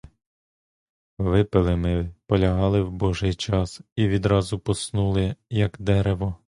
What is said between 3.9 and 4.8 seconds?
і відразу